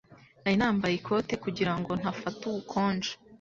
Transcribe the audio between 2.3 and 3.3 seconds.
ubukonje.